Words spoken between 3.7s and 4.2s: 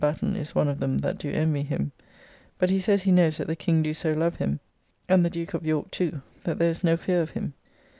do so